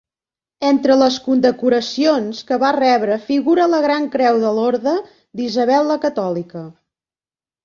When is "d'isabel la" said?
5.43-6.01